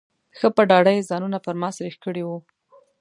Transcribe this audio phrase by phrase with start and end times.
[0.37, 2.37] ښه په ډاډه یې ځانونه پر ما سرېښ کړي وو.